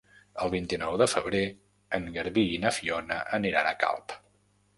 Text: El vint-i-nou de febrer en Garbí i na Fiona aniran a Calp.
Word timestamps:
El 0.43 0.51
vint-i-nou 0.53 0.95
de 1.01 1.07
febrer 1.11 1.41
en 1.99 2.07
Garbí 2.17 2.47
i 2.55 2.59
na 2.65 2.73
Fiona 2.79 3.19
aniran 3.41 3.71
a 3.71 3.77
Calp. 3.87 4.19